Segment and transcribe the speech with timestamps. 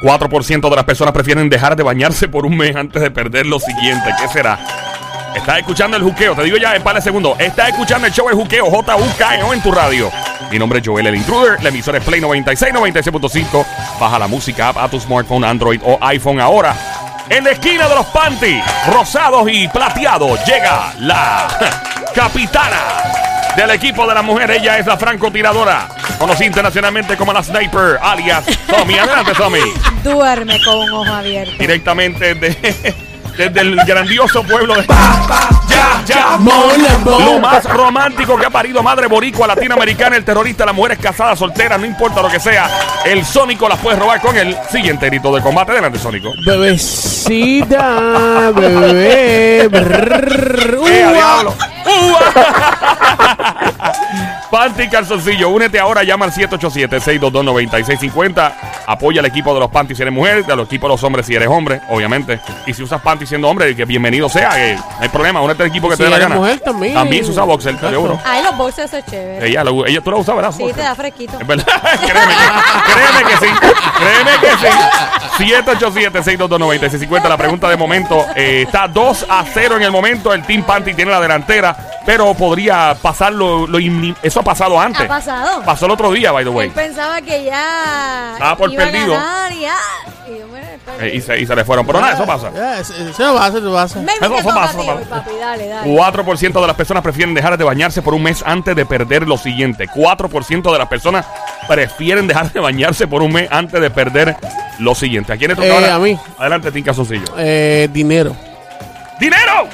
[0.00, 3.58] 4% de las personas prefieren dejar de bañarse por un mes antes de perder lo
[3.58, 4.10] siguiente.
[4.20, 4.58] ¿Qué será?
[5.34, 7.38] Estás escuchando el juqueo, te digo ya en par de segundos.
[7.38, 10.10] Estás escuchando el show El Juqueo, J-U-K-E-O en tu radio.
[10.50, 13.66] Mi nombre es Joel el Intruder, la emisora es Play 96, 96.5.
[14.00, 16.74] Baja la música app a tu smartphone, Android o iPhone ahora.
[17.28, 18.60] En la esquina de los panty,
[18.90, 21.46] rosados y plateados, llega la
[22.14, 23.02] capitana
[23.54, 24.50] del equipo de la mujer.
[24.50, 25.88] Ella es la francotiradora,
[26.18, 28.98] conocida internacionalmente como la Sniper, alias Tommy.
[28.98, 29.60] Adelante, Tommy.
[30.02, 31.52] Duerme con un ojo abierto.
[31.58, 32.56] Directamente de,
[33.38, 34.84] desde el grandioso pueblo de
[35.68, 36.38] Ya, ya,
[37.04, 41.78] Lo más romántico que ha parido madre boricua latinoamericana, el terrorista, las mujeres casadas, solteras,
[41.78, 42.68] no importa lo que sea.
[43.04, 45.72] El Sónico las puedes robar con el siguiente grito de combate.
[45.72, 46.32] Adelante, Sónico.
[46.44, 49.68] Bebecita, bebé.
[49.68, 51.04] brrr, ¡Eh,
[54.50, 58.52] Panty y calzoncillo, únete ahora, llama al 787-622-9650.
[58.86, 61.26] Apoya al equipo de los panty si eres mujer, de los equipos de los hombres
[61.26, 62.40] si eres hombre, obviamente.
[62.66, 65.68] Y si usas panty siendo hombre, que bienvenido sea, que no hay problema, únete al
[65.68, 66.36] equipo que Si te dé la gana.
[66.36, 66.94] mujer también.
[66.94, 67.94] También se usa boxer, Exacto.
[67.94, 68.18] seguro.
[68.24, 69.44] Ay, los boxers son chéveres.
[69.44, 70.52] Ella, lo- ella, tú la usas, ¿verdad?
[70.52, 70.76] Sí, Boxer.
[70.76, 71.38] te da fresquito.
[71.38, 71.66] Es verdad.
[72.06, 72.34] créeme,
[72.94, 73.52] créeme que sí.
[73.98, 74.68] Créeme que sí.
[75.44, 77.28] 787-622-9650.
[77.28, 80.32] La pregunta de momento eh, está 2 a 0 en el momento.
[80.32, 81.76] El Team Panty tiene la delantera,
[82.08, 83.78] pero podría pasar lo, lo
[84.22, 85.02] Eso ha pasado antes.
[85.02, 85.62] ¿Ha pasado?
[85.62, 86.68] Pasó el otro día, by the way.
[86.68, 89.14] Él pensaba que ya Estaba por iba perdido.
[89.14, 89.74] a ganar y, ah,
[90.26, 91.04] y yo, bueno, espera.
[91.06, 91.84] Eh, y, se, y se le fueron.
[91.86, 92.50] Pero nada, eso pasa.
[92.54, 92.94] Ya, Eso
[93.34, 93.98] pasa, eso pasa.
[93.98, 94.98] Ven, Eso pasa, toca a eso ti pasa.
[94.98, 95.90] hoy, papi, dale, dale.
[95.90, 99.36] 4% de las personas prefieren dejar de bañarse por un mes antes de perder lo
[99.36, 99.86] siguiente.
[99.86, 101.26] 4% de las personas
[101.68, 104.34] prefieren dejar de bañarse por un mes antes de perder
[104.78, 105.34] lo siguiente.
[105.34, 105.94] ¿A quién le toca Eh, ahora?
[105.96, 106.18] a mí.
[106.38, 107.26] Adelante, Tim Calzoncillo.
[107.36, 108.34] Eh, dinero.
[109.20, 109.68] ¡Dinero!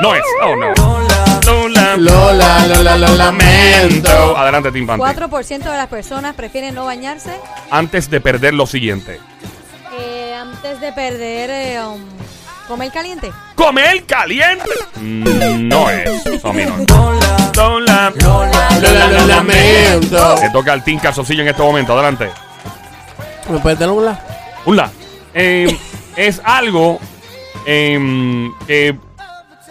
[0.00, 0.22] No es.
[0.42, 1.07] Oh, no.
[1.48, 1.96] Lola.
[1.96, 4.36] Lola, Lola, lo lamento.
[4.36, 5.02] Adelante, Tim Panty.
[5.02, 7.32] 4% de las personas prefieren no bañarse
[7.70, 9.18] Antes de perder lo siguiente.
[9.98, 12.00] eh, antes de perder eh, um,
[12.68, 13.32] comer caliente.
[13.54, 14.64] ¡Comer caliente!
[14.96, 16.22] Mm, No es.
[16.44, 17.12] No.
[17.56, 18.12] Lola.
[18.20, 20.36] Lola, lo lamento.
[20.40, 21.94] Le toca al Team Calzoncillo en este momento.
[21.94, 22.30] Adelante.
[23.48, 24.20] ¿Me puedes dar un la?
[24.66, 24.90] Un la.
[25.34, 25.76] Eh,
[26.16, 27.00] es algo
[27.66, 28.96] em, que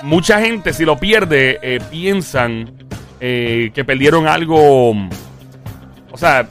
[0.04, 2.74] mucha gente, si lo pierde, eh, piensan
[3.20, 4.92] eh, que perdieron algo.
[4.92, 6.48] O sea,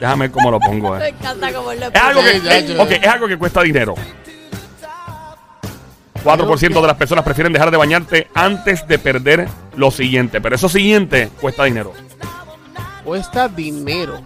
[0.00, 0.94] déjame ver cómo lo pongo.
[0.98, 1.08] Me eh.
[1.08, 3.94] encanta como lo Es algo, que, ya, es- algo que cuesta dinero.
[6.24, 10.40] 4% de las personas prefieren dejar de bañarte antes de perder lo siguiente.
[10.40, 11.92] Pero eso siguiente cuesta dinero.
[13.04, 14.20] Cuesta dinero.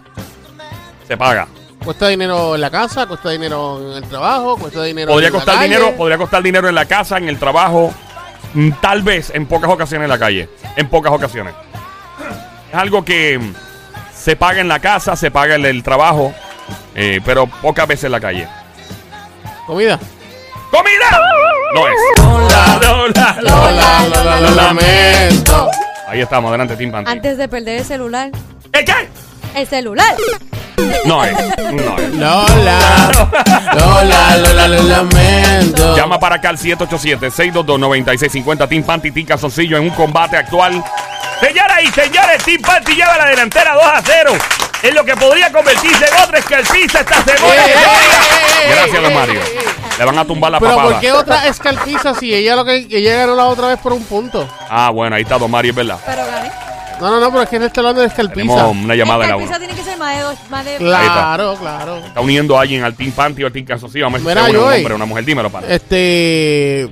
[1.07, 1.47] Se paga.
[1.83, 5.39] Cuesta dinero en la casa, cuesta dinero en el trabajo, cuesta dinero Podría en la
[5.39, 5.67] costar calle.
[5.67, 7.91] dinero, podría costar dinero en la casa, en el trabajo,
[8.81, 11.53] tal vez en pocas ocasiones en la calle, en pocas ocasiones.
[12.69, 13.53] Es algo que mm,
[14.13, 16.33] se paga en la casa, se paga en el trabajo,
[16.95, 18.47] eh, pero pocas veces en la calle.
[19.65, 19.99] Comida.
[20.69, 21.21] ¡Comida!
[21.73, 21.93] No es.
[22.17, 25.69] Lola, Lola, Lola, Lola, lo lamento.
[26.07, 27.11] Ahí estamos, adelante, Team Panty.
[27.11, 28.31] Antes de perder el celular.
[28.73, 29.09] ¿El qué?
[29.55, 30.15] ¡El celular!
[31.05, 31.33] No es.
[31.73, 32.15] No es.
[32.15, 32.79] Lola,
[33.73, 35.95] Lola, Lola, lo lamento.
[35.95, 38.67] Llama para acá al 787-622-9650.
[38.69, 40.83] Team Panty, Team Calzoncillo en un combate actual.
[41.39, 44.33] Señoras y señores, Team Panty lleva la delantera 2 a 0.
[44.83, 47.63] En lo que podría convertirse en otra escalpiza esta semana.
[48.69, 49.39] Gracias, don eh, Mario.
[49.41, 49.63] eh, eh.
[49.99, 50.89] Le van a tumbar la Pero papada.
[50.91, 54.03] ¿por qué otra escalpiza si ella lo que ella ganó la otra vez por un
[54.03, 54.47] punto?
[54.69, 55.99] Ah, bueno, ahí está don Mario, es verdad.
[56.05, 56.51] Pero gané.
[57.01, 58.47] No, no, no, pero es que él está hablando de escalpiza.
[58.55, 59.57] Tenemos una llamada en la uno.
[59.59, 60.35] tiene que ser más de dos.
[60.49, 60.75] Más de...
[60.77, 61.97] Claro, claro.
[62.05, 64.05] Está uniendo a alguien al Team Panty o al Team Calzoncillo.
[64.05, 64.77] Vamos a ver si Mira, se une un Joey.
[64.79, 65.25] hombre o una mujer.
[65.25, 65.67] Dímelo, para.
[65.67, 66.89] Este.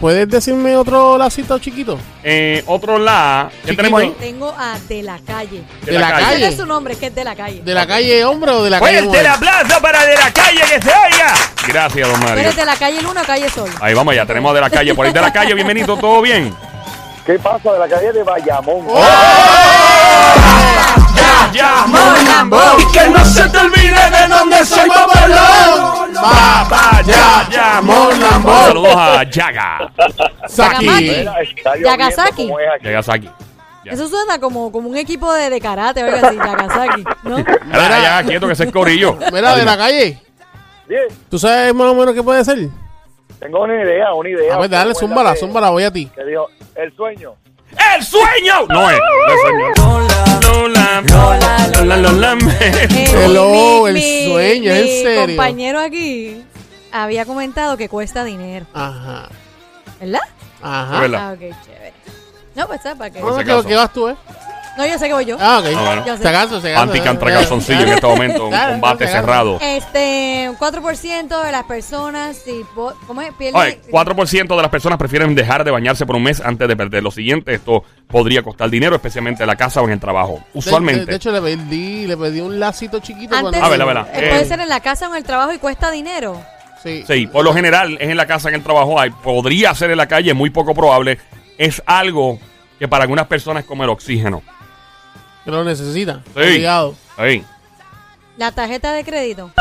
[0.00, 1.98] ¿Puedes decirme otro lacito chiquito?
[2.22, 3.48] Eh, otro la.
[3.50, 3.76] ¿Qué Chiquito.
[3.76, 4.14] tenemos ahí?
[4.20, 5.62] Tengo a De la Calle.
[5.84, 6.24] De De la la calle.
[6.26, 6.36] calle.
[6.44, 7.62] Ese es su nombre, es que es De la Calle.
[7.64, 9.48] ¿De la calle hombre o de la calle Fuerte el mujer?
[9.48, 11.34] aplauso para de la calle que se oiga.
[11.68, 12.34] Gracias, don Mario.
[12.36, 13.70] ¿Pero es De la Calle Luna o Calle Sol?
[13.80, 14.94] Ahí vamos ya, tenemos de la calle.
[14.94, 16.54] Por ahí de la calle, bienvenido, ¿todo bien?
[17.24, 18.84] ¿Qué pasa de la calle de Bayamón?
[18.86, 19.02] ¡Oh!
[21.16, 21.86] ¡Ya, ya,
[22.78, 26.12] Y que no se te olvide de dónde soy Papalón.
[26.14, 28.66] Papá, ya, ya, Mon Lambón.
[28.66, 29.90] Saludos a Yaga.
[30.48, 31.24] Saki.
[31.82, 32.50] Yagasaki.
[32.82, 33.30] Yagasaki.
[33.84, 33.92] Ya.
[33.92, 37.36] Eso suena como, como un equipo de, de karate o algo así, Nagasaki, ¿no?
[37.36, 39.16] Mira, ya, quieto que ese es corillo.
[39.32, 40.20] Mira, de la calle.
[40.86, 42.68] Bien, ¿Tú sabes más o menos qué puede ser?
[43.44, 44.54] Tengo una idea, una idea.
[44.54, 46.06] A ver, dale, Como es la zúmbala, zúmbala, voy a ti.
[46.06, 47.34] Que dijo, el sueño.
[47.94, 48.66] ¡El sueño!
[48.70, 48.98] No es.
[48.98, 49.94] No es sueño.
[50.40, 52.38] Lola, Lola, Lola, Lola.
[53.12, 55.26] Hello, el sueño, ¿en mi serio?
[55.26, 56.42] compañero aquí
[56.90, 59.28] había comentado que cuesta dinero, Ajá.
[60.00, 60.20] ¿verdad?
[60.62, 61.02] Ajá.
[61.02, 61.92] Ah, ok, chévere.
[62.54, 63.20] No, pues está para ¿qué,
[63.66, 64.16] qué vas tú, eh?
[64.76, 65.36] No, yo sé que voy yo.
[65.40, 65.66] Ah, ok.
[65.76, 66.06] Ah, bueno.
[66.06, 66.22] Yo sé.
[66.22, 66.86] Se acaso, se acaso.
[66.86, 68.44] Panty contra calzoncillo en este momento.
[68.46, 69.58] Un Claro, combate cerrado.
[69.60, 72.64] Este, 4% de las personas, si,
[73.06, 73.32] ¿cómo es?
[73.34, 76.76] Pierden- Oye, 4% de las personas prefieren dejar de bañarse por un mes antes de
[76.76, 77.54] perder lo siguiente.
[77.54, 80.40] Esto podría costar dinero, especialmente en la casa o en el trabajo.
[80.52, 81.00] De- Usualmente.
[81.00, 83.36] De, de hecho, le pedí, le pedí un lacito chiquito.
[83.36, 84.14] Antes, A ver, a ver, a ver.
[84.16, 86.40] eh, Eh, puede ser en la casa o en el trabajo y cuesta dinero.
[86.82, 87.04] Sí.
[87.06, 88.98] Sí, por lo general es en la casa, en el trabajo.
[89.00, 91.18] Hay, podría ser en la calle, es muy poco probable.
[91.56, 92.38] Es algo
[92.78, 94.42] que para algunas personas es como el oxígeno.
[95.44, 96.20] Que lo necesita.
[96.34, 96.40] Sí.
[96.40, 96.94] Obligado.
[98.36, 99.52] La tarjeta de crédito.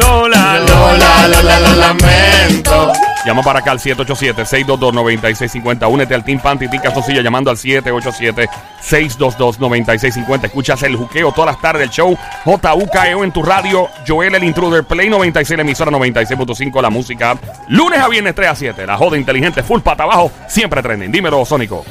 [0.00, 2.92] Lola, Lola, Lola, lo lamento.
[3.26, 5.90] Llama para acá al 787-622-9650.
[5.90, 10.44] Únete al Team Panty Team Casosilla llamando al 787-622-9650.
[10.44, 12.16] Escuchas el juqueo todas las tardes del show.
[12.44, 13.90] JUKEO en tu radio.
[14.06, 14.84] Joel el Intruder.
[14.84, 16.80] Play 96, la emisora 96.5.
[16.80, 17.36] La música.
[17.68, 18.86] Lunes a viernes 3 a 7.
[18.86, 19.62] La joda inteligente.
[19.62, 20.32] Full pata abajo.
[20.48, 21.12] Siempre trending.
[21.12, 21.84] Dímelo, Sónico.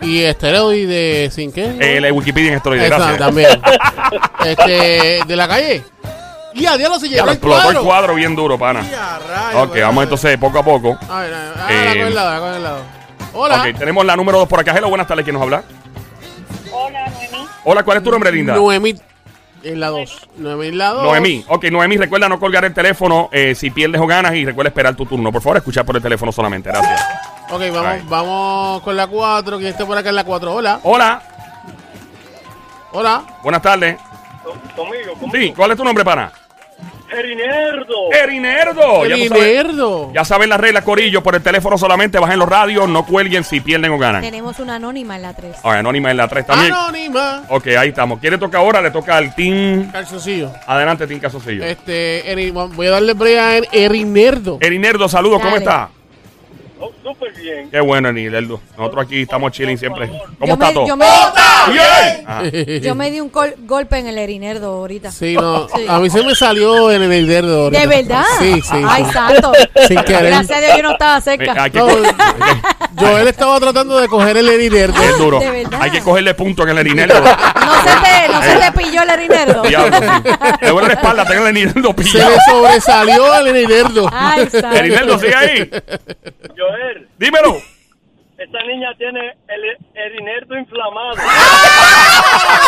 [0.00, 1.76] Y esteroide sin qué.
[1.80, 2.86] Eh, la Wikipedia en esteroide.
[2.86, 3.18] Esa Gracias.
[3.18, 3.60] también.
[4.44, 5.82] este, de la calle.
[6.54, 7.78] Y a diablo se lo el explotó cuadro.
[7.80, 8.80] el cuadro bien duro, pana.
[8.80, 10.98] Rayos, Ok, vamos entonces poco a poco.
[11.08, 12.82] A ver, a ver, Eh, el lado, la con el lado.
[13.34, 13.56] Hola.
[13.68, 14.72] Ok, tenemos la número 2 por acá.
[14.76, 15.24] Hello, buenas tardes.
[15.24, 15.62] ¿Quién nos habla?
[16.72, 17.48] Hola, Noemí.
[17.64, 18.54] Hola, ¿cuál es tu nombre, linda?
[18.54, 18.94] Noemí.
[19.62, 20.28] En la 2.
[20.38, 21.02] Noemí en la 2.
[21.02, 21.44] Noemí.
[21.48, 24.94] Ok, Noemí, recuerda no colgar el teléfono eh, si pierdes o ganas y recuerda esperar
[24.94, 25.30] tu turno.
[25.30, 26.70] Por favor, escuchar por el teléfono solamente.
[26.70, 27.04] Gracias.
[27.50, 29.56] Ok, vamos, vamos con la 4.
[29.58, 30.54] ¿Quién está por acá en la 4?
[30.54, 30.80] Hola.
[30.82, 31.22] Hola,
[32.92, 33.22] Hola.
[33.42, 33.96] buenas tardes.
[34.76, 35.30] Conmigo, conmigo.
[35.32, 36.30] Sí, ¿cuál es tu nombre, pana?
[37.10, 38.12] Erinerdo.
[38.12, 39.06] Erinerdo.
[39.06, 40.12] Ya, Erinerdo.
[40.12, 41.22] ya saben las reglas, Corillo.
[41.22, 44.20] Por el teléfono solamente, bajen los radios, no cuelguen si pierden o ganan.
[44.20, 45.56] Tenemos una anónima en la 3.
[45.62, 46.72] Ahora, Anónima en la 3 también.
[46.72, 47.44] Anónima.
[47.48, 48.18] Ok, ahí estamos.
[48.20, 48.82] ¿Quiere tocar ahora?
[48.82, 49.90] Le toca al Team.
[49.90, 50.52] Calzoncillo.
[50.66, 51.64] Adelante, Team Casocillo.
[51.64, 54.58] Este, Eri- voy a darle break a Er- Erinerdo.
[54.60, 55.88] Erinerdo, saludos, ¿cómo está?
[56.80, 57.70] Oh, súper bien.
[57.70, 58.60] Qué bueno, Erinerdo.
[58.76, 60.08] Nosotros aquí estamos chilling siempre.
[60.38, 60.86] ¿Cómo yo está me, todo?
[60.86, 61.06] Yo me,
[61.72, 62.24] Bien.
[62.26, 62.42] Ah.
[62.82, 65.10] yo me di un gol- golpe en el erinerdo ahorita.
[65.10, 65.66] Sí, no.
[65.74, 65.84] Sí.
[65.88, 67.64] A mí se me salió en el Erinerdo.
[67.64, 67.80] ahorita.
[67.80, 68.24] ¿De verdad?
[68.38, 68.76] Sí, sí.
[68.86, 69.12] Ay, sí.
[69.12, 69.52] santo.
[69.88, 70.26] Sin querer.
[70.26, 71.68] Gracias a Dios yo no estaba cerca.
[71.68, 71.86] No,
[72.98, 75.00] Joel estaba tratando de coger el Erinerdo.
[75.02, 75.38] es duro.
[75.40, 75.80] ¿De verdad?
[75.82, 77.20] Hay que cogerle punto en el Erinerdo.
[77.20, 79.62] No se te, no se te pilló el erinerdo.
[79.68, 80.06] Diablo, sí.
[80.60, 82.30] Le duele la espalda, tengo el Erinerdo Se pillado.
[82.30, 84.10] le sobresalió el Erinerdo.
[84.12, 84.76] Ay, santo.
[84.76, 85.70] Erinerdo, sigue ahí.
[86.56, 87.56] Joel, Dímelo.
[88.38, 91.14] esta niña tiene el erinerdo inflamado.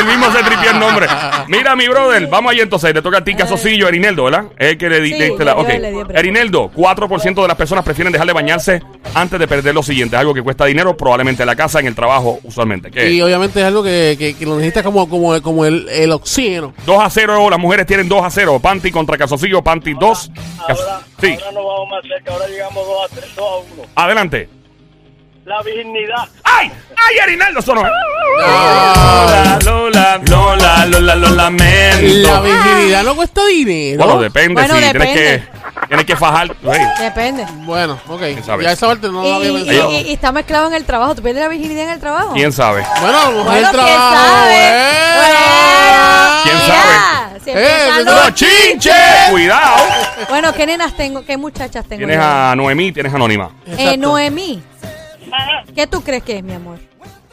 [0.00, 1.06] Él mismo se tripió el nombre.
[1.48, 2.94] Mira, mi brother, vamos ahí entonces.
[2.94, 4.44] Le toca a ti, Casocillo, Erineldo, ¿verdad?
[4.58, 5.56] Es el que le di- Sí, diste la.
[5.56, 5.68] Ok.
[6.14, 8.82] Erineldo, 4% de las personas prefieren dejar de bañarse
[9.14, 10.16] antes de perder lo siguiente.
[10.16, 12.90] Algo que cuesta dinero, probablemente en la casa, en el trabajo, usualmente.
[12.90, 13.10] ¿Qué?
[13.10, 16.72] Y obviamente es algo que, que, que lo necesita como, como, como el, el oxígeno.
[16.86, 18.58] 2 a 0, las mujeres tienen 2 a 0.
[18.60, 20.30] Panty contra Casocillo, Panty 2.
[20.60, 20.74] Ahora,
[21.20, 23.82] Sí, ahora nos vamos más cerca, ahora llegamos 2 a 3, 2 a 1.
[23.96, 24.48] adelante.
[25.44, 26.28] La virginidad.
[26.44, 26.70] ¡Ay!
[26.96, 27.82] ¡Ay, Erinaldo sonó!
[28.42, 29.58] Ah.
[29.64, 32.28] Lola, Lola, Lola, lo lamento.
[32.30, 34.04] La virginidad no cuesta dinero.
[34.04, 34.54] Bueno, depende.
[34.54, 35.14] Bueno, si tienes depende.
[35.14, 36.54] que, tienes que fajar.
[36.62, 37.46] Hey, Depende.
[37.64, 38.22] Bueno, ok.
[38.44, 38.64] sabe?
[38.64, 39.90] Ya esa parte no Y, la había y- pensado.
[39.92, 41.14] y- y está mezclado en el trabajo.
[41.14, 42.32] ¿Tú pierdes la virginidad en el trabajo?
[42.34, 42.84] ¿Quién sabe?
[43.00, 44.16] Bueno, a lo mejor Bueno, el ¿quién trabajo.
[44.16, 45.16] sabe?
[45.16, 45.38] Bueno.
[46.44, 47.54] ¿Quién Mira, si Eh,
[47.88, 48.90] empezando- no, ¡No, chinche!
[49.30, 49.76] ¡Cuidado!
[50.28, 51.24] Bueno, ¿qué nenas tengo?
[51.24, 51.98] ¿Qué muchachas tengo?
[51.98, 52.22] Tienes yo?
[52.24, 53.50] a Noemí, tienes a Anónima.
[53.66, 53.96] Eh.
[53.96, 54.62] Noemí.
[55.32, 56.78] Ajá, ¿Qué tú crees que es, mi amor?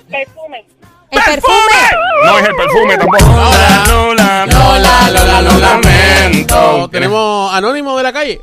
[0.10, 0.66] perfume.
[1.10, 1.56] ¿El perfume?
[2.26, 3.26] No es el perfume tampoco.
[3.26, 6.90] Lola, Lola, Lola, Lola, lo lamento.
[6.90, 8.42] Tenemos anónimo de la calle.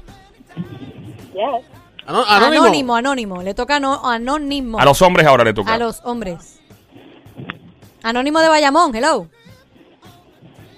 [1.32, 1.64] Yes.
[2.06, 2.62] Ano- anónimo.
[2.64, 3.42] Anónimo, anónimo.
[3.42, 4.78] Le toca ano- anónimo.
[4.78, 5.72] A los hombres ahora le toca.
[5.74, 6.60] A los hombres.
[8.02, 9.26] Anónimo de Bayamón, hello.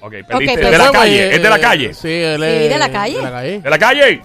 [0.01, 0.35] Ok, perdiste.
[0.35, 1.95] Ok, de pues- la calle, es de la eh, calle.
[1.95, 3.61] Sí, él Sí, es de la calle.
[3.61, 4.23] De la calle.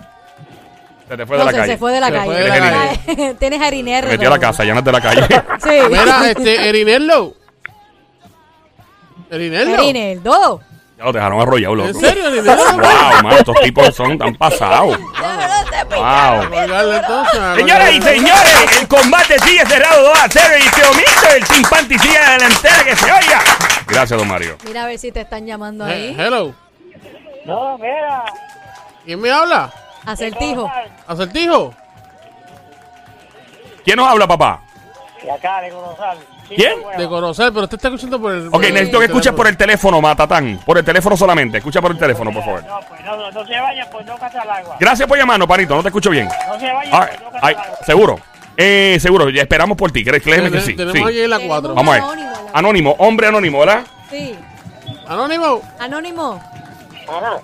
[1.11, 1.71] Se te fue de la calle.
[1.73, 3.35] se fue de la Se calle.
[3.39, 4.09] Tienes a Erinerdo.
[4.09, 5.27] Se metió a la casa, ya no es de la calle.
[5.61, 5.69] Sí.
[5.89, 7.33] Mira, este, Erinello.
[9.29, 9.73] Erinello.
[9.73, 10.61] Erineldo.
[10.97, 11.89] ya lo dejaron arrollado, loco.
[11.89, 12.55] ¿En serio, Erinello?
[12.55, 14.97] Wow, man, estos tipos son tan pasados.
[15.89, 16.43] Wow.
[17.57, 21.63] Señoras y señores, el combate sigue cerrado 2 a 0 y este momento el Team
[21.69, 23.41] Panty sigue delantera que se oiga.
[23.85, 24.55] Gracias, don Mario.
[24.63, 26.15] Mira a ver si te están llamando ahí.
[26.17, 26.55] hello.
[27.43, 28.23] No, mira.
[29.03, 29.69] ¿Quién me habla?
[30.05, 30.71] Acertijo.
[31.07, 31.73] ¿Acertijo?
[33.83, 34.61] ¿Quién nos habla, papá?
[35.23, 36.17] De acá, de Corozal.
[36.55, 36.73] ¿Quién?
[36.97, 38.47] De conocer, pero usted está escuchando por el.
[38.47, 40.59] Ok, necesito que escuches por el teléfono, Matatán.
[40.65, 41.59] Por el teléfono solamente.
[41.59, 42.63] Escucha por el teléfono, por favor.
[42.65, 44.75] No, pues no, no, no se vayan, pues no cata el agua.
[44.79, 45.75] Gracias por llamarnos, panito.
[45.75, 46.27] No te escucho bien.
[46.47, 47.77] No se vayan, Ah, pues no el agua.
[47.85, 48.19] seguro.
[48.57, 50.03] Eh, seguro, ya esperamos por ti.
[50.03, 50.75] Créeme créeme que sí.
[50.75, 51.03] Tenemos sí.
[51.21, 51.73] aquí la 4.
[51.73, 52.27] Vamos a ver.
[52.53, 53.83] Anónimo, hombre anónimo, ¿verdad?
[54.09, 54.35] Sí.
[55.07, 55.61] Anónimo.
[55.79, 56.41] Anónimo.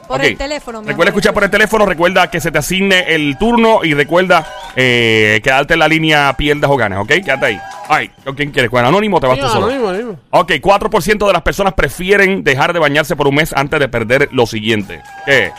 [0.08, 0.26] Por Ok.
[0.26, 0.82] el teléfono.
[0.82, 4.48] mi Recuerda escuchar por el teléfono, recuerda que se te asigne el turno y recuerda
[4.76, 7.08] eh, quedarte en la línea pierdas o ganas, ¿ok?
[7.08, 7.60] Quédate ahí.
[7.90, 8.70] Ay, ¿con quién quieres?
[8.72, 9.66] ¿Con Anónimo o te vas Sí, tú solo?
[9.68, 10.20] anónimo, anónimo.
[10.32, 14.30] Ok, 4% de las personas prefieren dejar de bañarse por un mes antes de perder
[14.32, 15.02] lo siguiente.
[15.26, 15.52] ¿Qué?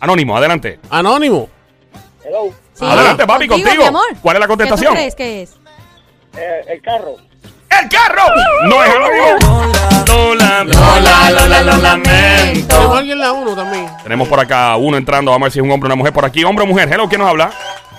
[0.00, 0.80] Anónimo, adelante.
[0.90, 1.48] Anónimo.
[2.24, 2.52] Hello.
[2.74, 2.84] Sí.
[2.84, 3.70] Adelante, papi, contigo.
[3.76, 4.02] mi amor.
[4.20, 4.94] ¿Cuál es la contestación?
[4.94, 5.50] ¿Qué tú crees que es?
[6.36, 7.16] Eh, el carro.
[7.80, 8.22] ¡El carro!
[8.64, 8.94] No es.
[10.08, 12.92] Lola, Lola, Lola, lo lamento.
[12.94, 13.86] Alguien en la 1 también.
[14.02, 15.30] Tenemos por acá uno entrando.
[15.30, 16.44] Vamos a ver si es un hombre o una mujer por aquí.
[16.44, 16.88] Hombre o mujer.
[16.92, 17.50] Hello, ¿quién nos habla?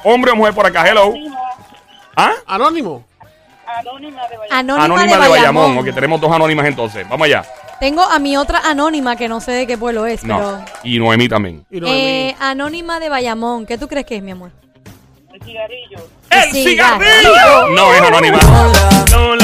[0.03, 0.87] Hombre o mujer por acá.
[0.87, 1.13] Hello.
[2.15, 2.31] ¿Ah?
[2.47, 3.03] Anónimo.
[3.65, 4.51] Anónima de Valladolid.
[4.51, 5.77] Anónima, Anónima de Bayamón.
[5.79, 7.07] Ok, tenemos dos anónimas entonces.
[7.09, 7.43] Vamos allá.
[7.79, 10.37] Tengo a mi otra anónima que no sé de qué pueblo es, No.
[10.37, 10.65] pero.
[10.83, 11.65] Y Noemí también.
[11.71, 13.65] Y no Eh, anónima de Bayamón.
[13.65, 14.51] ¿Qué tú crees que es, mi amor?
[15.33, 15.97] El cigarrillo.
[16.29, 16.69] ¡El cigarrillo.
[16.69, 17.69] cigarrillo!
[17.75, 18.37] No es anónima.
[18.37, 19.42] Lola, Lola,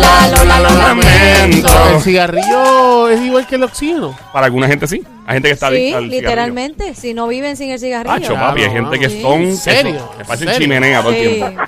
[0.00, 1.68] Lola, lo lamento.
[1.94, 4.16] el cigarrillo es igual que el oxígeno.
[4.32, 5.02] Para alguna gente sí.
[5.26, 6.20] Hay gente que está Sí, adicta al cigarrillo.
[6.22, 6.94] literalmente.
[6.94, 8.18] Si no viven sin el cigarrillo.
[8.28, 9.22] Claro, papi, hay gente que sí.
[9.22, 9.42] son.
[9.42, 9.92] ¿En serio?
[9.92, 10.60] que son- Que ¿En parecen serio?
[10.62, 11.34] chimenea todo el Sí.
[11.36, 11.62] tiempo.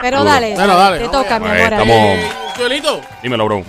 [0.00, 0.98] Pero dale, Bueno, dale, dale.
[0.98, 1.72] te toca, mi Pues amor.
[1.72, 2.20] estamos- ahí.
[2.60, 3.64] Eh, Dímelo, bro.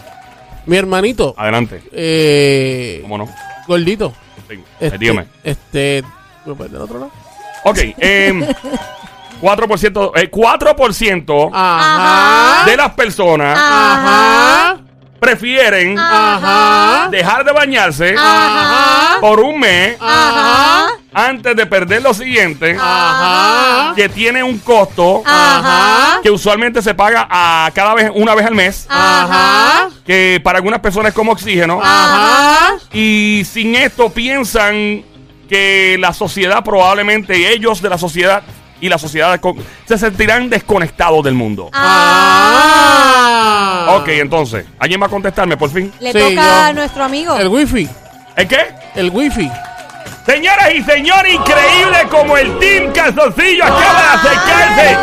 [0.65, 1.81] mi hermanito, Adelante.
[1.91, 3.29] eh, ¿Cómo no?
[3.67, 4.13] gordito.
[4.47, 4.55] Sí.
[4.55, 5.25] Eh, Este, dígame.
[5.43, 6.03] Este,
[6.45, 7.11] ¿me puedes del otro lado?
[7.63, 7.77] Ok.
[7.97, 8.33] Eh,
[9.41, 12.65] 4%, eh, 4% Ajá.
[12.65, 14.77] de las personas Ajá.
[15.19, 17.07] prefieren Ajá.
[17.09, 18.15] dejar de bañarse
[19.21, 19.97] por un mes
[21.11, 23.93] antes de perder lo siguiente, Ajá.
[23.95, 26.19] que tiene un costo Ajá.
[26.21, 29.89] que usualmente se paga a cada vez una vez al mes, Ajá.
[30.05, 31.81] que para algunas personas es como oxígeno,
[32.93, 35.03] y sin esto piensan
[35.49, 38.43] que la sociedad probablemente ellos de la sociedad
[38.81, 39.39] y la sociedad
[39.85, 41.69] se sentirán desconectados del mundo.
[41.73, 43.17] Ah.
[43.99, 45.91] Ok, entonces, ¿alguien va a contestarme por fin?
[45.99, 46.63] Le Sí, toca yo.
[46.65, 47.35] a nuestro amigo.
[47.37, 47.89] El wifi.
[48.35, 48.59] ¿El qué?
[48.95, 49.49] El wifi.
[50.25, 54.97] Señoras y señores, increíble como el Team Calzoncillo acaba de acercarse.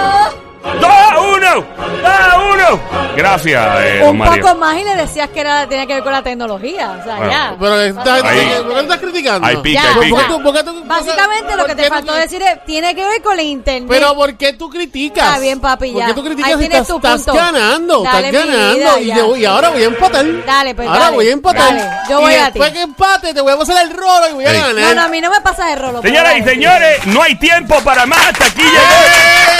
[0.80, 1.64] 2 a 1, 2
[2.04, 2.80] a 1.
[3.16, 4.42] Gracias, eh, don Un Mario.
[4.42, 6.96] poco más y le decías que era, tenía que ver con la tecnología.
[7.00, 7.56] O sea, Bueno, ya.
[7.58, 8.50] Pero está, Ahí.
[8.62, 9.46] ¿por qué estás criticando?
[9.46, 9.88] Hay pica, Ya.
[9.88, 10.28] hay ¿Por pica.
[10.28, 12.94] tú- por qué tú- Básicamente lo por que qué te tú- faltó decir es, tiene
[12.94, 13.88] que ver con la internet.
[13.88, 15.24] Pero ¿por qué tú criticas?
[15.26, 16.06] Está bien, papi, ¿Por ya.
[16.08, 17.34] qué tú criticas Ahí si tienes estás, tu estás punto.
[17.34, 18.02] ganando?
[18.02, 18.76] Dale, estás mi ganando.
[18.76, 19.16] vida, y, ya.
[19.16, 20.44] yo- y ahora voy a empatar.
[20.44, 21.14] Dale, pues, Ahora dale.
[21.16, 21.74] voy a empatar.
[21.76, 22.44] Dale, yo voy y a ti.
[22.58, 24.74] después que empate te voy a pasar el rolo y voy a ganar.
[24.74, 26.00] No, no, a mí no me pasa de rolo.
[26.02, 26.52] pero Señoras y dale.
[26.52, 28.18] señores, no hay tiempo para más.
[28.18, 29.55] Hasta aquí llegó.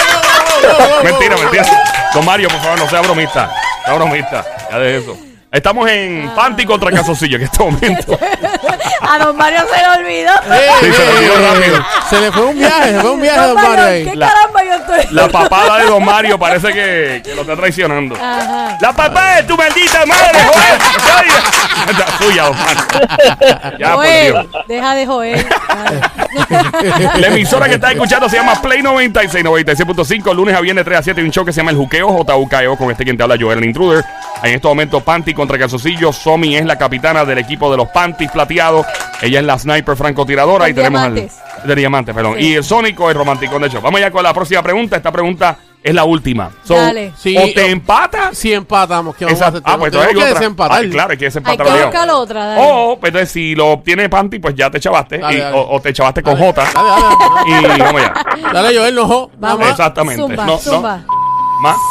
[1.03, 1.65] Mentira, mentira.
[2.13, 3.53] Don Mario, por favor, no sea bromista.
[3.85, 4.45] Sea bromista.
[4.71, 5.17] Ya de eso.
[5.57, 8.19] Estamos en Panty contra Calzoncillo en este momento.
[9.01, 10.31] A don Mario se le olvidó.
[10.53, 11.85] ¡Eh, Sí, se me olvidó rápido.
[12.09, 14.03] Se le fue un viaje, se fue un viaje a Don Mario Mario, ahí.
[14.05, 15.13] ¿qué La- caramba yo estoy?
[15.15, 18.15] La papada de Don Mario parece que, que lo está traicionando.
[18.15, 18.77] Ajá.
[18.81, 21.97] La papada de tu maldita madre, Joel.
[21.97, 23.77] La suya, Don Mario.
[23.79, 24.45] Ya, por Dios.
[24.67, 25.45] deja de joder.
[27.17, 30.33] La emisora que está escuchando se llama Play 96, 96.5.
[30.35, 32.77] Lunes a viernes 3 a 7 hay un show que se llama El Juqueo, JUKEO,
[32.77, 34.03] con este quien te habla, Joel el Intruder.
[34.43, 36.13] En este momento, Panty contra Calzoncillo.
[36.13, 38.85] Somi es la capitana del equipo de los Panties plateados.
[39.21, 40.65] Ella es la sniper francotiradora.
[40.65, 41.39] Con y tenemos al- diamantes.
[41.63, 42.35] de diamantes, perdón.
[42.37, 42.45] Sí.
[42.49, 43.81] Y el Sónico, el romanticón de show.
[43.81, 44.95] Vamos ya con la próxima pregunta.
[44.97, 46.51] Esta pregunta es la última.
[46.63, 47.13] So, Dale.
[47.17, 48.37] Sí, o te empatas.
[48.37, 49.61] Si empatamos, ¿qué vamos Esa- a hacer?
[49.65, 50.39] ah, pues entonces que hay otra.
[50.39, 50.85] desempatar.
[50.85, 51.57] Ah, claro, hay que Hay desempatar.
[51.57, 51.87] que obligado.
[51.91, 52.45] buscar otra.
[52.45, 52.61] Dale.
[52.63, 55.17] O, pues, entonces, si lo obtienes Panty, pues ya te chavaste.
[55.17, 55.57] Dale, y- dale.
[55.57, 56.61] O, o te chavaste con Dale, J.
[56.73, 58.13] Dale, dale, Y vamos ya.
[58.53, 58.77] dale.
[58.77, 59.67] Joel, no Vamos.
[59.69, 60.21] Exactamente.
[60.21, 60.59] Zumba, No,
[61.07, 61.16] no.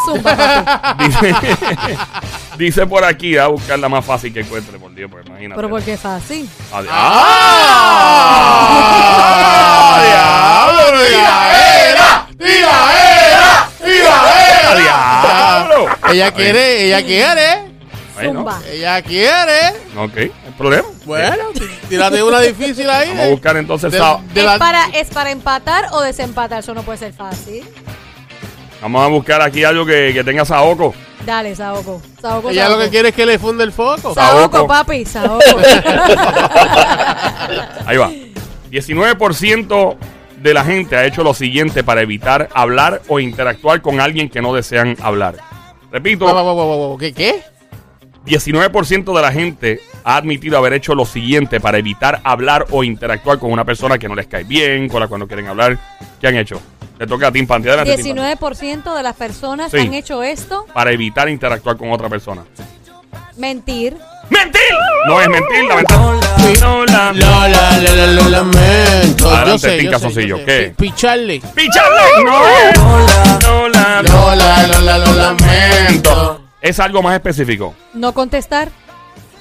[0.04, 0.35] Zumba.
[0.37, 0.99] Más.
[0.99, 1.35] Dice,
[2.58, 5.56] dice por aquí, a buscar la más fácil que encuentre, por Dios, pues imagínate.
[5.56, 6.49] Pero porque es fácil.
[6.73, 6.92] Adiós.
[6.96, 8.32] ¡Ah!
[10.04, 11.02] ¡Diablo.
[14.76, 15.88] ¡Diablo!
[16.11, 17.66] Ella quiere, ella quiere.
[18.14, 18.61] Bueno, Zumba.
[18.70, 19.68] Ella quiere.
[19.96, 20.88] ok, no hay problema.
[21.04, 21.44] Bueno,
[21.88, 23.08] tírate una difícil ahí.
[23.11, 23.92] Vamos a buscar entonces.
[23.92, 26.61] De- de ¿Es, la- para, ¿Es para empatar o desempatar?
[26.61, 27.62] Eso no puede ser fácil.
[28.80, 30.95] Vamos a buscar aquí algo que, que tenga saoco.
[31.25, 32.00] Dale, Saoco.
[32.21, 32.85] Saoco, Ella lo Saoco.
[32.85, 34.14] que quiere es que le funde el foco.
[34.14, 34.66] Saoco.
[34.66, 35.40] Papi, Saoco.
[37.87, 38.11] Ahí va.
[38.71, 39.97] 19%
[40.40, 44.40] de la gente ha hecho lo siguiente para evitar hablar o interactuar con alguien que
[44.40, 45.37] no desean hablar.
[45.90, 46.97] Repito.
[46.99, 47.12] ¿Qué?
[47.12, 47.40] ¿Qué?
[48.25, 53.38] 19% de la gente ha admitido haber hecho lo siguiente para evitar hablar o interactuar
[53.38, 55.78] con una persona que no les cae bien, con la cual no quieren hablar.
[56.21, 56.61] ¿Qué han hecho?
[56.99, 57.69] Le toca a Tim Panty.
[57.69, 58.45] Adelante, Tim Panty.
[58.45, 59.79] 19% de las personas Sí.
[59.79, 60.67] han hecho esto.
[60.73, 62.43] Para evitar interactuar con otra persona.
[63.37, 63.97] Mentir.
[64.31, 64.61] ¡Mentir!
[65.07, 66.61] No es mentir, lamentablemente.
[66.61, 67.12] Lola.
[67.12, 69.31] Lola, Lola, lo lamento.
[69.31, 70.45] Adelante, Tim.
[70.45, 70.75] ¿qué?
[70.76, 71.41] Pi- Picharle.
[71.55, 72.25] ¡Picharle!
[72.25, 72.79] ¡No es!
[73.45, 74.03] Lola.
[74.03, 76.41] Lola, Lola, lo lamento.
[76.61, 77.75] Es algo más específico.
[77.95, 78.71] No contestar.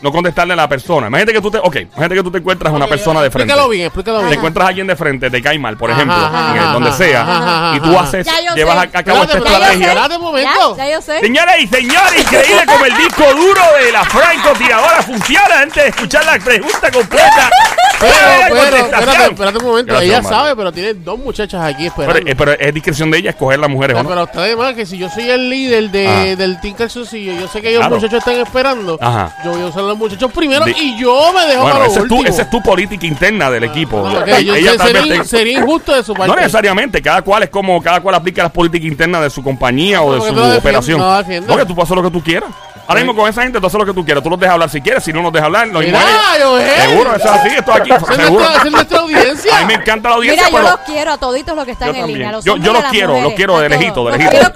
[0.06, 1.08] No contestarle a la persona.
[1.08, 3.52] Imagínate que tú te, ok, imagínate que tú te encuentras a una persona de frente.
[3.52, 6.16] Explícalo bien, explícalo Te encuentras a alguien de frente, te cae mal, por Ajá, ejemplo,
[6.26, 8.90] ajá, en el- ajá, donde ajá, sea, ajá, y tú haces, llevas sé.
[8.94, 9.78] a, a cabo esta estrategia.
[9.78, 9.84] sé.
[9.86, 10.78] Espérate un momento.
[10.78, 11.20] Ya, ya yo sé.
[11.20, 16.24] Señoras y señores, increíble como el disco duro de la francotiradora funciona antes de escuchar
[16.26, 17.50] la pregunta completa.
[18.00, 18.14] Pero,
[18.50, 19.94] pero, espérate, espérate un momento.
[19.94, 20.34] Gracias, Ella Omar.
[20.34, 22.32] sabe, pero tiene dos muchachas aquí Pero, esperando.
[22.32, 24.10] eh, pero es discreción de ella escoger las mujeres, ¿o Pero, no?
[24.10, 26.36] pero ustedes más que si yo soy el líder de, Ajá.
[26.36, 27.96] del Team Calzoncillo, yo sé que ellos Claro.
[27.96, 28.98] muchachos están esperando.
[29.02, 29.36] Ajá.
[29.44, 31.86] Yo voy a usar a los muchachos primero Di- y yo me dejo Bueno, para
[31.86, 33.98] lo esa es, tu, esa es tu política interna del equipo.
[34.08, 36.28] No, ok, Ella yo sé, tal vez sería, injusto de su parte.
[36.28, 40.02] No necesariamente, cada cual es como, cada cual aplica las políticas internas de su compañía
[40.02, 41.00] o de porque su tú lo defiendes, operación.
[41.00, 41.50] no lo defiendes.
[41.52, 42.50] Porque tú puedes hacer lo que tú quieras.
[42.88, 44.24] Ahora mismo con esa gente tú haces lo que tú quieras.
[44.24, 45.74] Tú los dejas hablar si quieres, si no los dejas hablar, es.
[45.74, 46.70] Joel.
[46.89, 48.30] Seguro, eso es así, esto aquí, es seguro.
[48.44, 49.58] nuestra, esa es nuestra audiencia.
[49.58, 51.96] A mí me encanta la audiencia, Mira, yo los quiero a toditos los que están
[51.96, 52.32] en línea.
[52.42, 53.80] Yo- los quiero, los quiero de todos.
[53.80, 54.51] lejito, de lejito.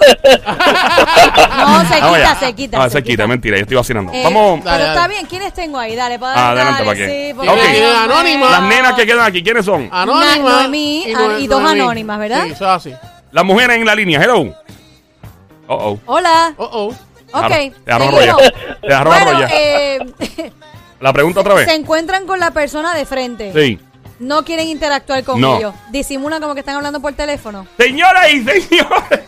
[1.60, 2.78] No, se Vamos quita, se quita.
[2.78, 4.12] No, se quita, mentira, yo estoy vacilando.
[4.12, 5.94] Eh, Vamos, Pero está bien, ¿quiénes tengo ahí?
[5.94, 7.34] Dale, para Ah, adelante, ¿para Tiene
[8.04, 8.50] anónima.
[8.50, 9.88] las nenas que quedan aquí, ¿quiénes son?
[9.92, 10.36] Anónima.
[10.36, 12.44] Na- Noemí, ah, Noe- y dos anónimas, ¿verdad?
[12.44, 12.94] Sí, eso es así.
[13.32, 14.54] Las mujeres en la línea, hello.
[15.66, 15.98] Oh, oh.
[16.06, 16.52] Hola.
[16.56, 16.94] Oh, oh.
[17.32, 17.48] Ok.
[17.48, 17.72] Te
[18.26, 18.36] ya.
[19.46, 20.52] Te eh,
[21.00, 21.68] La pregunta otra se vez.
[21.74, 23.52] encuentran con la persona de frente.
[23.54, 23.78] Sí.
[24.18, 25.56] No quieren interactuar con No.
[25.56, 25.74] ellos.
[25.90, 27.66] Disimulan como que están hablando por teléfono.
[27.78, 29.20] Señoras y señores,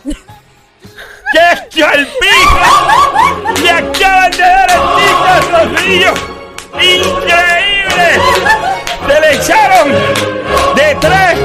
[1.31, 2.59] ¡qué chalpijo!
[3.63, 6.13] ¡Le acaban de dar el Rocío!
[6.75, 8.21] ¡Increíble!
[9.07, 9.91] ¡Se le echaron
[10.75, 11.39] de tres!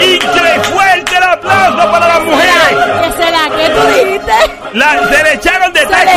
[0.00, 1.03] ¡Increíble!
[1.44, 2.54] ¡Fuerte el aplauso para las mujeres!
[3.02, 3.42] ¿Qué será?
[3.56, 4.32] ¿Qué tú dijiste?
[4.72, 6.08] La- se le echaron de tres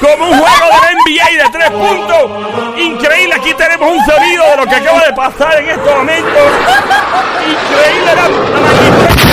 [0.00, 2.78] como, un juego de NBA de tres puntos.
[2.78, 6.42] Increíble, aquí tenemos un sonido de lo que acaba de pasar en estos momentos.
[7.46, 9.30] Increíble la, la magnitud.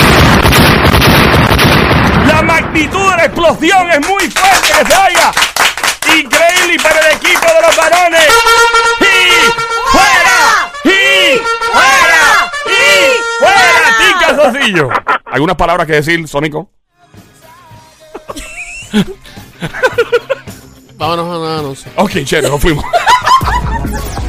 [2.26, 5.32] La magnitud de la explosión es muy fuerte que se oiga.
[6.16, 8.20] Increíble y para el equipo de los varones.
[15.26, 16.70] ¿Algunas palabras que decir, Sónico?
[20.96, 21.90] Vámonos a nada, no sé.
[21.96, 22.84] Ok, chévere, nos fuimos.